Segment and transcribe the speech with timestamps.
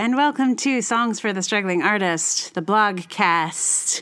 [0.00, 4.00] and welcome to Songs for the Struggling Artist, the blogcast.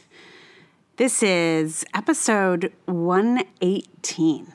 [0.96, 4.52] This is episode 118.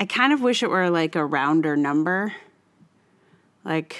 [0.00, 2.34] I kind of wish it were like a rounder number.
[3.64, 3.98] Like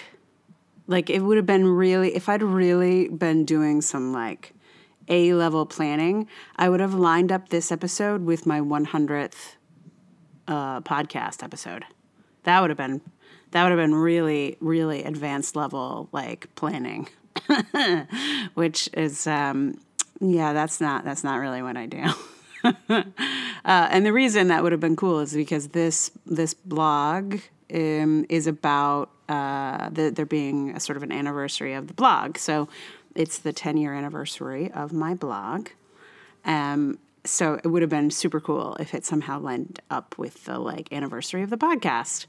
[0.89, 4.53] like it would have been really if I'd really been doing some like
[5.07, 6.27] A level planning,
[6.57, 9.55] I would have lined up this episode with my 100th
[10.49, 11.85] uh, podcast episode.
[12.43, 13.03] That would have been
[13.53, 17.09] that would have been really really advanced level like planning,
[18.55, 19.79] which is um,
[20.21, 22.05] yeah that's not that's not really what I do.
[22.89, 23.03] uh,
[23.65, 27.41] and the reason that would have been cool is because this this blog
[27.73, 32.37] um, is about uh, the, there being a sort of an anniversary of the blog.
[32.37, 32.69] So
[33.15, 35.69] it's the 10 year anniversary of my blog.
[36.45, 40.59] Um, so it would have been super cool if it somehow lined up with the
[40.59, 42.27] like anniversary of the podcast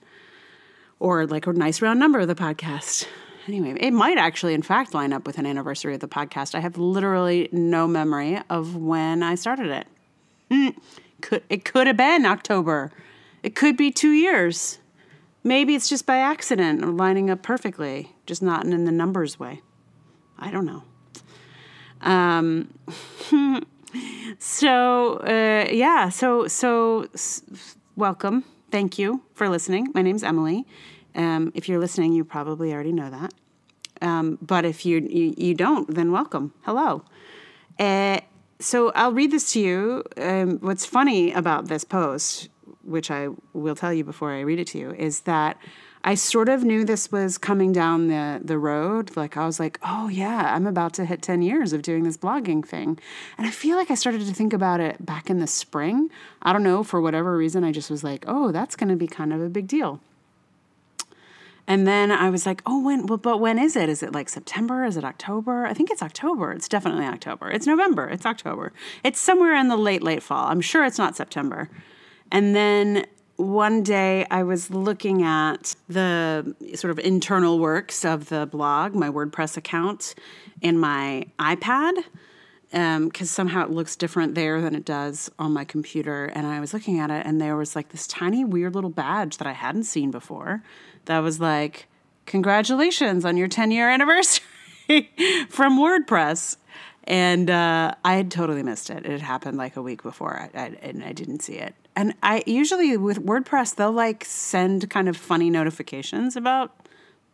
[1.04, 3.06] or like a nice round number of the podcast.
[3.46, 6.56] Anyway, it might actually, in fact, line up with an anniversary of the podcast.
[6.56, 9.88] I have literally no memory of when I started it.
[10.50, 10.78] Mm,
[11.22, 12.94] could it could have been October.
[13.44, 14.80] It could be two years.
[15.44, 19.62] Maybe it's just by accident or lining up perfectly, just not in the numbers way.
[20.40, 20.84] I don't know.
[22.00, 22.74] Um,
[24.40, 27.44] so uh, yeah, so so s-
[27.98, 28.46] welcome.
[28.72, 29.90] Thank you for listening.
[29.94, 30.66] My name's Emily.
[31.16, 33.34] Um, if you're listening, you probably already know that.
[34.02, 36.54] Um, but if you, you, you don't, then welcome.
[36.64, 37.04] Hello.
[37.80, 38.20] Uh,
[38.60, 40.04] so I'll read this to you.
[40.18, 42.50] Um, what's funny about this post,
[42.84, 45.58] which I will tell you before I read it to you, is that
[46.06, 49.16] I sort of knew this was coming down the, the road.
[49.16, 52.18] Like, I was like, oh, yeah, I'm about to hit 10 years of doing this
[52.18, 53.00] blogging thing.
[53.38, 56.10] And I feel like I started to think about it back in the spring.
[56.42, 59.08] I don't know, for whatever reason, I just was like, oh, that's going to be
[59.08, 60.02] kind of a big deal.
[61.66, 63.88] And then I was like, oh, when, well, but when is it?
[63.88, 64.84] Is it like September?
[64.84, 65.66] Is it October?
[65.66, 66.52] I think it's October.
[66.52, 67.50] It's definitely October.
[67.50, 68.08] It's November.
[68.10, 68.74] It's October.
[69.04, 70.48] It's somewhere in the late, late fall.
[70.48, 71.70] I'm sure it's not September.
[72.32, 73.06] And then
[73.38, 79.10] one day I was looking at the sort of internal works of the blog, my
[79.10, 80.16] WordPress account,
[80.62, 82.04] in my iPad
[82.74, 86.26] because um, somehow it looks different there than it does on my computer.
[86.26, 89.38] And I was looking at it, and there was like this tiny, weird little badge
[89.38, 90.64] that I hadn't seen before
[91.06, 91.88] that was like,
[92.26, 94.44] Congratulations on your 10 year anniversary
[95.50, 96.58] from WordPress.
[97.06, 99.06] And uh, I had totally missed it.
[99.06, 101.76] It had happened like a week before, I, I, and I didn't see it.
[101.96, 106.72] And I usually with WordPress, they'll like send kind of funny notifications about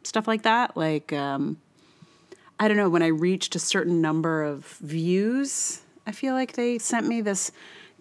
[0.04, 0.76] stuff like that.
[0.76, 1.58] Like, um,
[2.60, 6.80] I don't know, when I reached a certain number of views, I feel like they
[6.80, 7.52] sent me this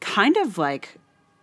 [0.01, 0.97] kind of like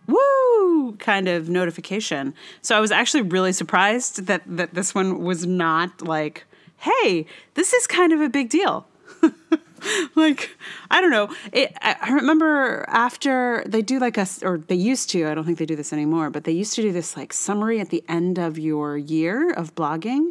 [0.06, 2.34] woo kind of notification.
[2.62, 6.44] So I was actually really surprised that that this one was not like,
[6.78, 8.86] hey, this is kind of a big deal.
[10.14, 10.56] like
[10.90, 11.28] I don't know.
[11.52, 15.26] It, I remember after they do like a or they used to.
[15.28, 17.80] I don't think they do this anymore, but they used to do this like summary
[17.80, 20.30] at the end of your year of blogging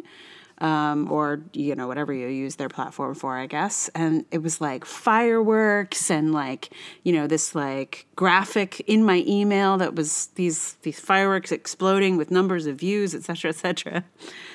[0.58, 3.90] um, or you know whatever you use their platform for, I guess.
[3.94, 6.70] And it was like fireworks and like
[7.02, 12.30] you know this like graphic in my email that was these these fireworks exploding with
[12.30, 14.04] numbers of views, etc., etc.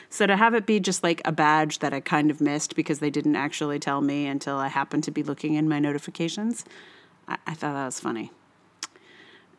[0.09, 2.99] So to have it be just like a badge that I kind of missed because
[2.99, 6.65] they didn't actually tell me until I happened to be looking in my notifications,
[7.27, 8.31] I, I thought that was funny.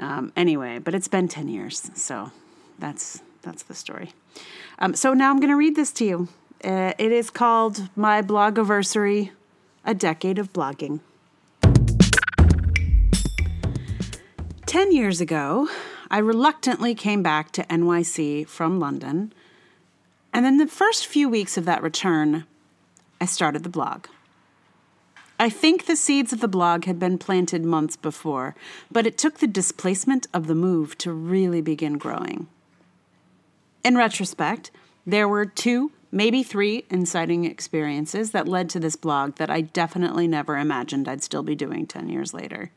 [0.01, 2.33] Um, anyway, but it's been ten years, so
[2.79, 4.13] that's that's the story.
[4.79, 6.29] Um, so now I'm going to read this to you.
[6.65, 9.31] Uh, it is called My Blog Blogiversary,
[9.85, 11.01] A Decade of Blogging.
[14.67, 15.69] Ten years ago,
[16.11, 19.33] I reluctantly came back to NYC from London,
[20.33, 22.45] and in the first few weeks of that return,
[23.21, 24.07] I started the blog.
[25.39, 28.55] I think the seeds of the blog had been planted months before,
[28.91, 32.47] but it took the displacement of the move to really begin growing.
[33.85, 34.71] In retrospect,
[35.05, 40.29] there were two, maybe three inciting experiences that led to this blog that I definitely
[40.29, 42.71] never imagined I'd still be doing 10 years later.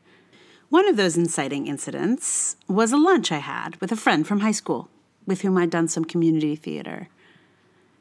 [0.68, 4.52] One of those inciting incidents was a lunch I had with a friend from high
[4.52, 4.88] school
[5.26, 7.08] with whom I'd done some community theater.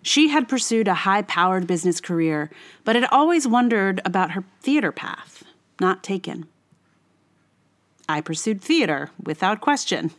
[0.02, 2.52] She had pursued a high powered business career,
[2.84, 5.44] but had always wondered about her theater path,
[5.80, 6.48] not taken.
[8.08, 10.12] I pursued theater without question,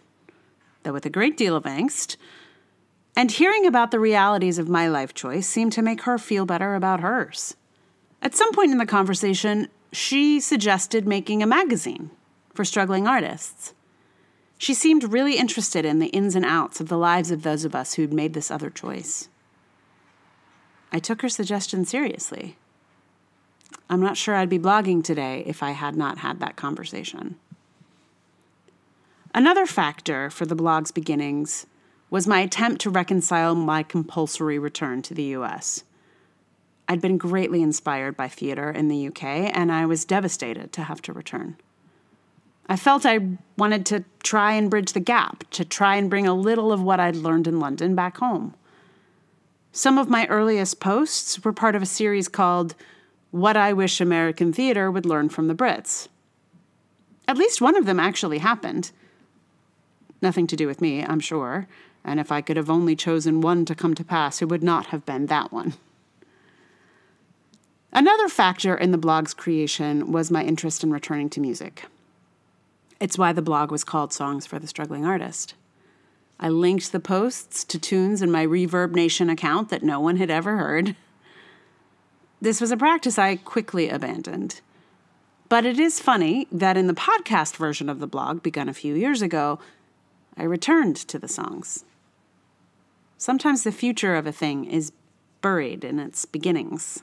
[0.83, 2.17] though with a great deal of angst
[3.17, 6.75] and hearing about the realities of my life choice seemed to make her feel better
[6.75, 7.57] about hers.
[8.21, 12.11] At some point in the conversation, she suggested making a magazine
[12.53, 13.73] for struggling artists.
[14.59, 17.75] She seemed really interested in the ins and outs of the lives of those of
[17.75, 19.29] us who'd made this other choice.
[20.93, 22.57] I took her suggestion seriously.
[23.89, 27.37] I'm not sure I'd be blogging today if I had not had that conversation.
[29.35, 31.67] Another factor for the blog's beginnings
[32.11, 35.85] was my attempt to reconcile my compulsory return to the US.
[36.89, 41.03] I'd been greatly inspired by theater in the UK, and I was devastated to have
[41.03, 41.57] to return.
[42.69, 46.35] I felt I wanted to try and bridge the gap, to try and bring a
[46.35, 48.55] little of what I'd learned in London back home.
[49.73, 52.75] Some of my earliest posts were part of a series called
[53.31, 56.09] What I Wish American Theater Would Learn from the Brits.
[57.29, 58.91] At least one of them actually happened.
[60.23, 61.69] Nothing to do with me, I'm sure,
[62.07, 64.87] and if I could have only chosen one to come to pass, it would not
[64.87, 65.75] have been that one.
[67.93, 71.87] Another factor in the blog's creation was my interest in returning to music.
[73.01, 75.55] It's why the blog was called Songs for the Struggling Artist.
[76.39, 80.31] I linked the posts to tunes in my Reverb Nation account that no one had
[80.31, 80.95] ever heard.
[82.41, 84.61] This was a practice I quickly abandoned.
[85.49, 88.95] But it is funny that in the podcast version of the blog, begun a few
[88.95, 89.59] years ago,
[90.37, 91.85] I returned to the songs.
[93.19, 94.93] Sometimes the future of a thing is
[95.41, 97.03] buried in its beginnings.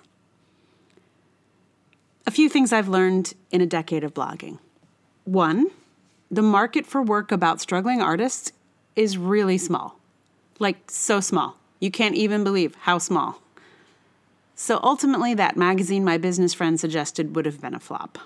[2.25, 4.59] A few things I've learned in a decade of blogging.
[5.25, 5.67] One,
[6.29, 8.51] the market for work about struggling artists
[8.95, 9.99] is really small.
[10.59, 11.57] Like, so small.
[11.79, 13.41] You can't even believe how small.
[14.55, 18.19] So ultimately, that magazine my business friend suggested would have been a flop.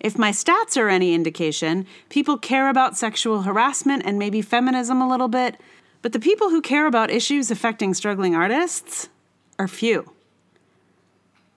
[0.00, 5.08] If my stats are any indication, people care about sexual harassment and maybe feminism a
[5.08, 5.56] little bit,
[6.02, 9.08] but the people who care about issues affecting struggling artists
[9.58, 10.12] are few.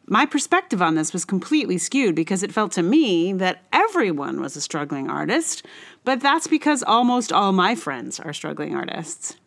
[0.08, 4.56] My perspective on this was completely skewed because it felt to me that everyone was
[4.56, 5.66] a struggling artist,
[6.04, 9.38] but that's because almost all my friends are struggling artists.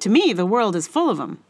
[0.00, 1.42] To me, the world is full of them.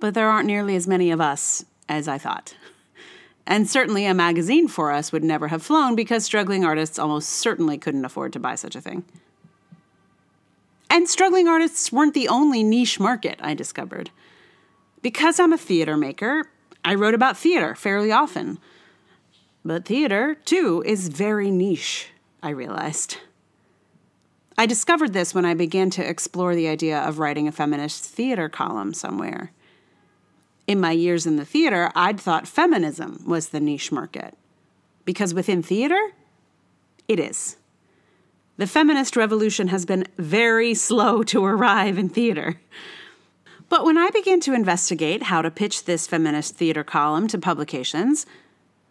[0.00, 2.56] But there aren't nearly as many of us as I thought.
[3.46, 7.78] And certainly a magazine for us would never have flown because struggling artists almost certainly
[7.78, 9.04] couldn't afford to buy such a thing.
[10.88, 14.10] And struggling artists weren't the only niche market I discovered.
[15.02, 16.50] Because I'm a theater maker,
[16.84, 18.58] I wrote about theater fairly often.
[19.64, 22.08] But theater, too, is very niche,
[22.42, 23.18] I realized.
[24.56, 28.48] I discovered this when I began to explore the idea of writing a feminist theater
[28.48, 29.52] column somewhere.
[30.66, 34.36] In my years in the theater, I'd thought feminism was the niche market.
[35.04, 36.00] Because within theater,
[37.06, 37.56] it is.
[38.58, 42.58] The feminist revolution has been very slow to arrive in theater.
[43.68, 48.24] But when I began to investigate how to pitch this feminist theater column to publications,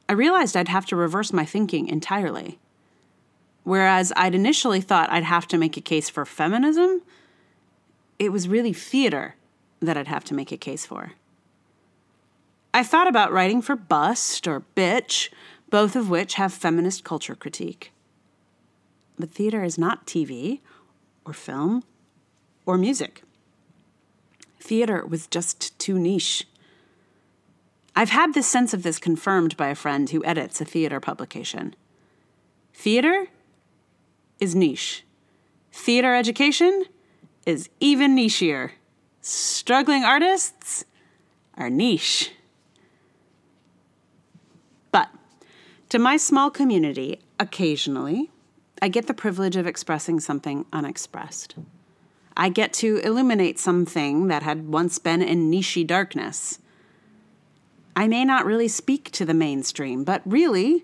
[0.08, 2.60] I realized I'd have to reverse my thinking entirely.
[3.64, 7.02] Whereas I'd initially thought I'd have to make a case for feminism,
[8.20, 9.36] it was really theater
[9.80, 11.14] that I'd have to make a case for.
[12.72, 15.30] I thought about writing for Bust or Bitch,
[15.72, 17.92] both of which have feminist culture critique.
[19.18, 20.60] But theater is not TV
[21.26, 21.84] or film
[22.66, 23.24] or music
[24.66, 26.46] theater was just too niche.
[27.96, 31.76] I've had this sense of this confirmed by a friend who edits a theater publication.
[32.74, 33.28] Theater
[34.40, 35.06] is niche.
[35.72, 36.86] Theater education
[37.46, 38.72] is even nichier.
[39.22, 40.84] Struggling artists
[41.56, 42.31] are niche.
[44.92, 45.10] But
[45.90, 48.30] to my small community, occasionally,
[48.82, 51.56] I get the privilege of expressing something unexpressed.
[52.38, 56.60] I get to illuminate something that had once been in nichey darkness.
[57.96, 60.84] I may not really speak to the mainstream, but really,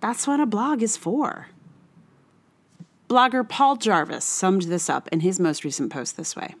[0.00, 1.48] that's what a blog is for.
[3.08, 6.54] Blogger Paul Jarvis summed this up in his most recent post this way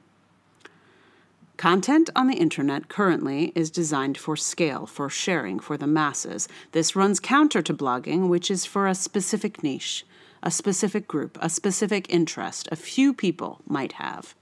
[1.56, 6.48] Content on the internet currently is designed for scale, for sharing, for the masses.
[6.72, 10.04] This runs counter to blogging, which is for a specific niche
[10.42, 14.34] a specific group, a specific interest, a few people might have.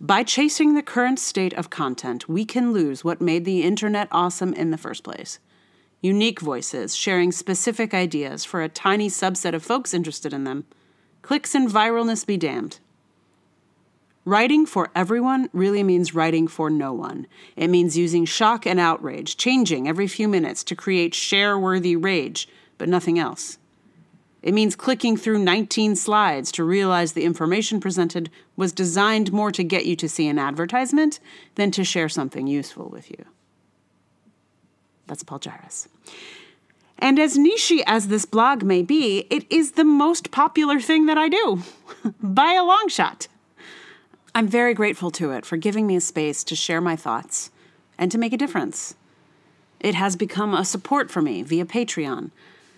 [0.00, 4.52] By chasing the current state of content, we can lose what made the internet awesome
[4.52, 5.38] in the first place.
[6.02, 10.66] Unique voices sharing specific ideas for a tiny subset of folks interested in them.
[11.22, 12.78] Clicks and viralness be damned.
[14.26, 17.26] Writing for everyone really means writing for no one.
[17.54, 22.48] It means using shock and outrage, changing every few minutes to create share worthy rage,
[22.76, 23.58] but nothing else.
[24.46, 29.64] It means clicking through 19 slides to realize the information presented was designed more to
[29.64, 31.18] get you to see an advertisement
[31.56, 33.24] than to share something useful with you.
[35.08, 35.88] That's Paul Jarvis.
[36.96, 41.18] And as nichey as this blog may be, it is the most popular thing that
[41.18, 41.62] I do
[42.22, 43.26] by a long shot.
[44.32, 47.50] I'm very grateful to it for giving me a space to share my thoughts
[47.98, 48.94] and to make a difference.
[49.80, 52.30] It has become a support for me via Patreon.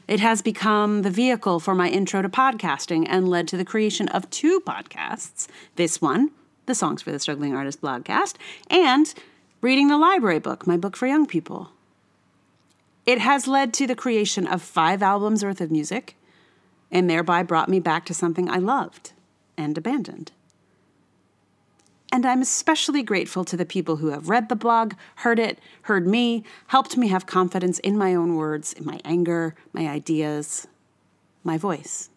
[0.09, 4.09] It has become the vehicle for my intro to podcasting and led to the creation
[4.09, 5.47] of two podcasts
[5.77, 6.31] this one,
[6.65, 8.37] the Songs for the Struggling Artist blogcast,
[8.71, 9.13] and
[9.61, 11.73] Reading the Library Book, my book for young people.
[13.05, 16.17] It has led to the creation of five albums worth of music
[16.91, 19.13] and thereby brought me back to something I loved
[19.59, 20.33] and abandoned.
[22.11, 26.07] And I'm especially grateful to the people who have read the blog, heard it, heard
[26.07, 30.67] me, helped me have confidence in my own words, in my anger, my ideas,
[31.45, 32.09] my voice.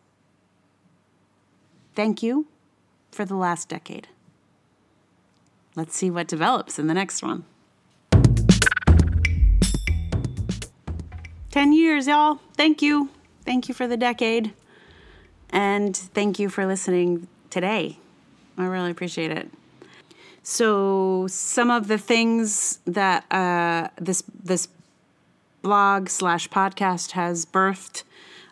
[1.94, 2.48] Thank you
[3.12, 4.08] for the last decade.
[5.76, 7.46] Let's see what develops in the next one.
[11.52, 12.40] 10 years, y'all.
[12.56, 13.10] Thank you.
[13.46, 14.54] Thank you for the decade.
[15.50, 17.98] And thank you for listening today.
[18.58, 19.52] I really appreciate it.
[20.44, 24.68] So some of the things that uh, this this
[25.62, 28.04] blog slash podcast has birthed,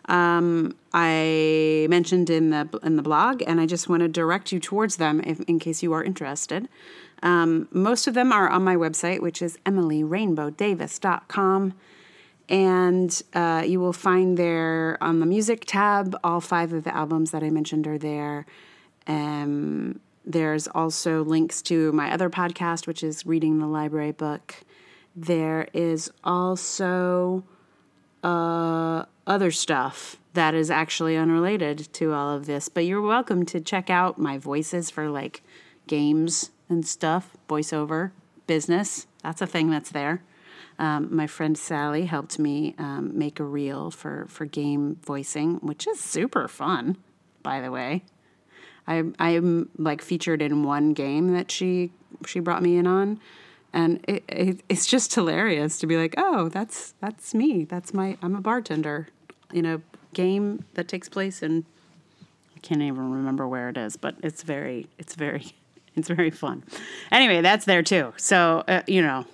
[0.04, 4.60] um, I mentioned in the in the blog, and I just want to direct you
[4.60, 6.68] towards them if, in case you are interested.
[7.22, 11.74] Um, most of them are on my website, which is emilyrainbowdavis.com.
[12.48, 17.30] And uh, you will find there on the music tab, all five of the albums
[17.30, 18.44] that I mentioned are there.
[19.06, 24.56] Um, there's also links to my other podcast, which is Reading the Library Book.
[25.16, 27.42] There is also
[28.22, 33.60] uh, other stuff that is actually unrelated to all of this, but you're welcome to
[33.60, 35.42] check out my voices for like
[35.86, 38.12] games and stuff, voiceover,
[38.46, 39.06] business.
[39.22, 40.22] That's a thing that's there.
[40.78, 45.86] Um, my friend Sally helped me um, make a reel for, for game voicing, which
[45.86, 46.96] is super fun,
[47.42, 48.04] by the way.
[48.86, 51.92] I I'm like featured in one game that she
[52.26, 53.20] she brought me in on,
[53.72, 57.64] and it, it, it's just hilarious to be like, oh, that's that's me.
[57.64, 59.08] That's my I'm a bartender
[59.52, 59.80] in a
[60.12, 61.64] game that takes place in
[62.56, 65.54] I can't even remember where it is, but it's very it's very
[65.94, 66.64] it's very fun.
[67.10, 68.12] Anyway, that's there too.
[68.16, 69.26] So uh, you know,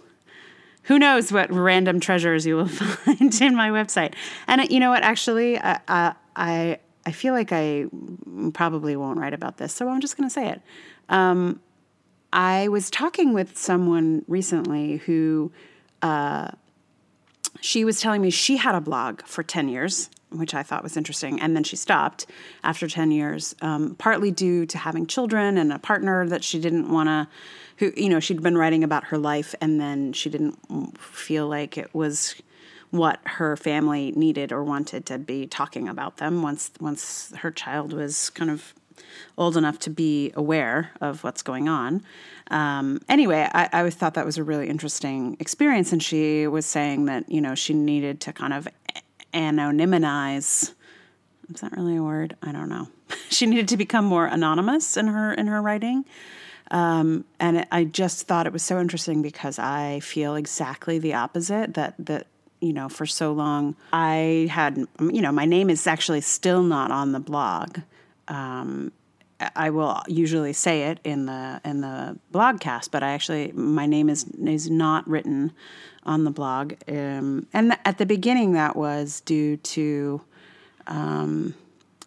[0.84, 4.14] who knows what random treasures you will find in my website.
[4.46, 5.02] And uh, you know what?
[5.02, 7.86] Actually, uh, uh, I I feel like I
[8.52, 10.60] probably won't write about this, so I'm just going to say it.
[11.08, 11.60] Um,
[12.32, 15.52] I was talking with someone recently who
[16.02, 16.50] uh,
[17.60, 20.96] she was telling me she had a blog for 10 years, which I thought was
[20.96, 21.40] interesting.
[21.40, 22.26] And then she stopped
[22.64, 26.90] after 10 years, um, partly due to having children and a partner that she didn't
[26.90, 27.28] want to
[27.78, 31.76] who you know she'd been writing about her life and then she didn't feel like
[31.76, 32.34] it was
[32.90, 37.92] what her family needed or wanted to be talking about them once once her child
[37.92, 38.74] was kind of
[39.38, 42.02] old enough to be aware of what's going on.
[42.50, 47.06] Um, anyway, I, I thought that was a really interesting experience, and she was saying
[47.06, 48.68] that you know she needed to kind of
[49.34, 50.72] anonymize.
[51.52, 52.36] Is that really a word?
[52.42, 52.88] I don't know.
[53.28, 56.04] she needed to become more anonymous in her in her writing.
[56.70, 61.74] Um, and I just thought it was so interesting because I feel exactly the opposite.
[61.74, 62.26] That that
[62.60, 66.90] you know, for so long, I had you know, my name is actually still not
[66.90, 67.80] on the blog.
[68.28, 68.92] Um,
[69.54, 74.08] I will usually say it in the in the blogcast, but I actually my name
[74.08, 75.52] is is not written
[76.04, 76.74] on the blog.
[76.88, 80.22] Um, and th- at the beginning, that was due to.
[80.86, 81.54] Um,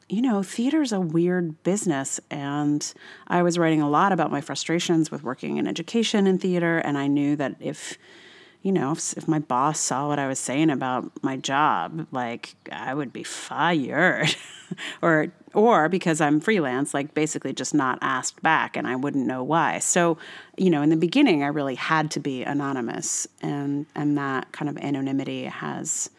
[0.10, 2.20] you know, theater's a weird business.
[2.32, 2.92] And
[3.28, 6.80] I was writing a lot about my frustrations with working in education and theater.
[6.80, 7.98] And I knew that if,
[8.62, 12.56] you know, if, if my boss saw what I was saying about my job, like
[12.72, 14.36] I would be fired.
[15.02, 19.44] or, or because I'm freelance, like basically just not asked back and I wouldn't know
[19.44, 19.80] why.
[19.80, 20.18] So,
[20.58, 23.28] you know, in the beginning, I really had to be anonymous.
[23.42, 26.10] And, and that kind of anonymity has,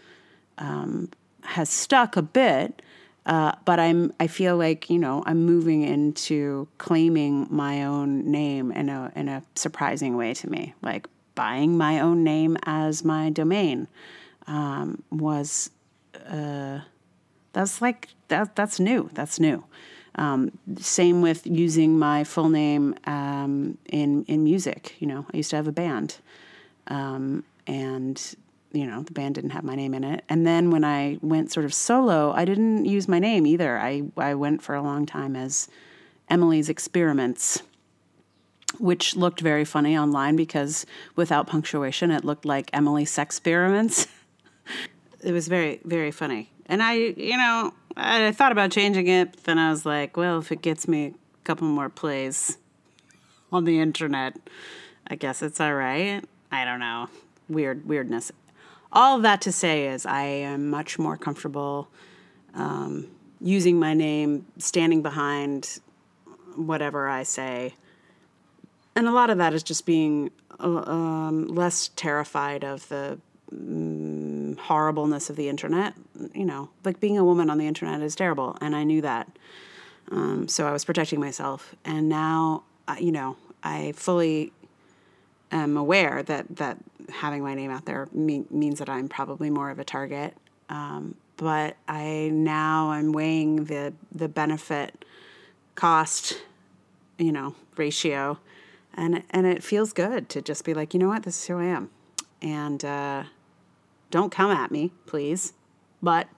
[0.56, 1.10] um,
[1.42, 2.82] has stuck a bit
[3.26, 8.72] uh, but I'm I feel like you know I'm moving into claiming my own name
[8.72, 10.74] in a in a surprising way to me.
[10.82, 11.06] Like
[11.40, 13.88] buying my own name as my domain
[14.46, 15.70] um, was
[16.28, 16.80] uh,
[17.54, 19.08] that's like that that's new.
[19.14, 19.64] That's new.
[20.16, 24.96] Um, same with using my full name um, in in music.
[24.98, 26.18] You know, I used to have a band,
[26.88, 28.16] um, and
[28.72, 30.22] you know, the band didn't have my name in it.
[30.28, 33.78] And then when I went sort of solo, I didn't use my name either.
[33.78, 35.68] I, I went for a long time as
[36.28, 37.62] Emily's Experiments,
[38.78, 40.86] which looked very funny online because
[41.16, 44.06] without punctuation, it looked like Emily Sex Experiments.
[45.22, 46.50] it was very, very funny.
[46.66, 50.38] And I, you know, I thought about changing it, but then I was like, well,
[50.38, 52.58] if it gets me a couple more plays,
[53.52, 54.36] on the internet.
[55.06, 56.24] I guess it's all right.
[56.52, 57.08] I don't know.
[57.48, 58.32] Weird weirdness.
[58.92, 61.88] All that to say is I am much more comfortable
[62.54, 63.08] um,
[63.40, 65.80] using my name, standing behind
[66.56, 67.74] whatever I say.
[68.96, 73.18] And a lot of that is just being uh, um, less terrified of the
[73.52, 75.94] um, horribleness of the internet.
[76.34, 79.28] You know, like being a woman on the internet is terrible, and I knew that.
[80.10, 82.64] Um, so I was protecting myself, and now,
[82.98, 84.52] you know, I fully
[85.52, 86.78] am aware that that
[87.10, 90.36] having my name out there mean, means that I'm probably more of a target.
[90.68, 95.04] Um, but I now I'm weighing the the benefit
[95.74, 96.42] cost,
[97.18, 98.38] you know, ratio,
[99.00, 101.58] and and it feels good to just be like, you know what, this is who
[101.58, 101.90] I am,
[102.42, 103.24] and uh,
[104.10, 105.54] don't come at me, please,
[106.02, 106.28] but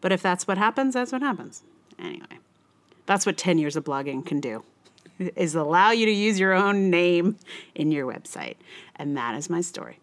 [0.00, 1.62] but if that's what happens, that's what happens.
[1.98, 2.38] Anyway,
[3.06, 4.64] that's what ten years of blogging can do
[5.36, 7.36] is allow you to use your own name
[7.74, 8.56] in your website.
[8.96, 9.98] And that is my story.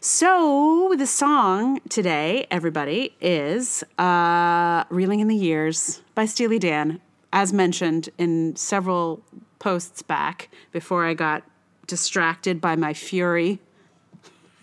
[0.00, 7.00] So, the song today, everybody, is uh, Reeling in the Years by Steely Dan,
[7.32, 9.22] as mentioned in several
[9.68, 11.42] posts back before I got
[11.86, 13.58] distracted by my fury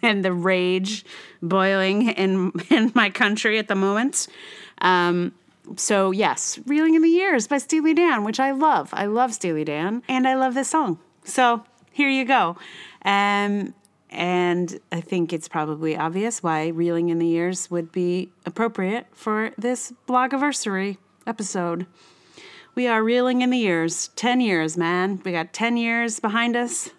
[0.01, 1.05] and the rage
[1.43, 4.27] boiling in, in my country at the moment.
[4.79, 5.31] Um,
[5.75, 8.89] so yes, Reeling in the Years by Steely Dan, which I love.
[8.93, 10.97] I love Steely Dan, and I love this song.
[11.24, 12.57] So here you go.
[13.03, 13.75] Um,
[14.09, 19.51] and I think it's probably obvious why Reeling in the Years would be appropriate for
[19.55, 20.97] this blogiversary
[21.27, 21.85] episode.
[22.75, 24.10] We are reeling in the years.
[24.17, 25.22] 10 years, man.
[25.24, 26.89] We got 10 years behind us.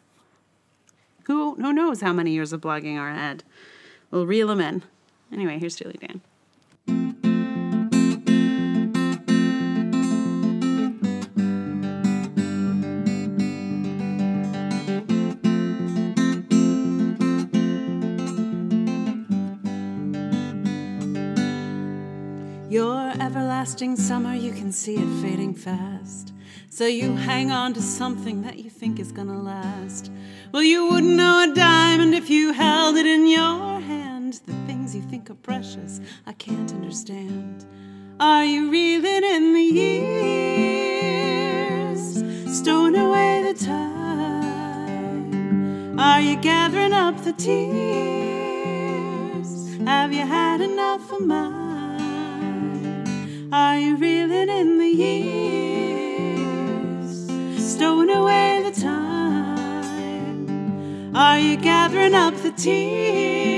[1.24, 3.44] Who, who knows how many years of blogging are ahead?
[4.10, 4.84] We'll reel them in.
[5.30, 6.22] Anyway, here's Steely Dan.
[23.66, 26.32] Everlasting summer, you can see it fading fast.
[26.70, 30.08] So you hang on to something that you think is gonna last.
[30.52, 34.34] Well, you wouldn't know a diamond if you held it in your hand.
[34.46, 37.64] The things you think are precious, I can't understand.
[38.20, 41.02] Are you reeling in the years?
[42.56, 44.78] Stowing away the time?
[45.98, 47.66] Are you gathering up the tears?
[49.84, 51.65] Have you had enough of mine?
[53.58, 55.30] Are you reeling in the years?
[57.58, 60.46] Stowing away the time?
[61.16, 63.48] Are you gathering up the tears?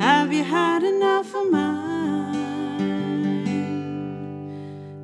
[0.00, 2.38] Have you had enough of mine?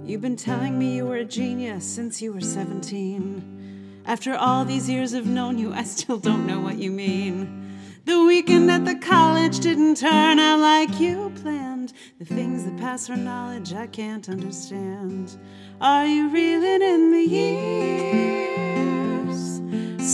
[0.07, 4.01] You've been telling me you were a genius since you were 17.
[4.07, 7.74] After all these years of known you, I still don't know what you mean.
[8.07, 11.95] The weekend at the college didn't turn out like you planned.
[12.19, 15.38] The things that pass for knowledge I can't understand.
[15.81, 18.59] Are you reeling in the years?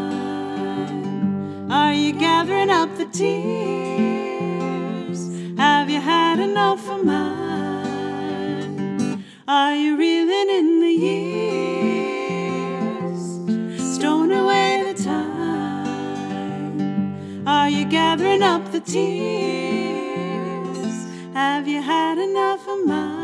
[1.69, 3.99] Are you gathering up the tears?
[5.57, 8.45] Have you had enough of mine?
[9.45, 11.72] Are you reeling in the years?
[17.45, 19.03] Are you gathering up the tears?
[21.33, 23.22] Have you had enough of mine?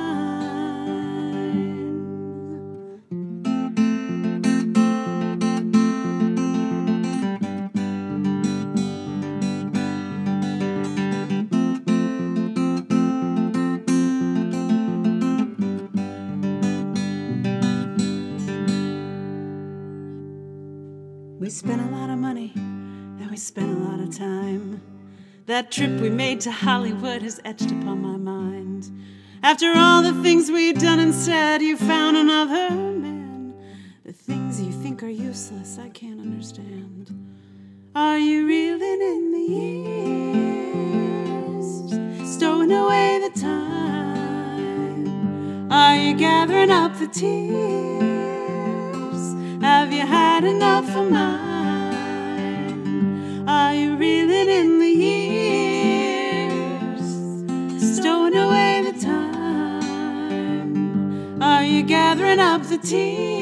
[25.59, 28.89] That trip we made to Hollywood has etched upon my mind.
[29.43, 33.53] After all the things we'd done and said, you found another man.
[34.05, 37.11] The things you think are useless, I can't understand.
[37.93, 39.41] Are you reeling in the
[41.57, 42.35] years?
[42.35, 45.09] Stowing away the time?
[45.69, 47.33] Are you gathering up the tears?
[49.61, 51.48] Have you had enough of mine?
[61.89, 63.38] Gathering up the tears?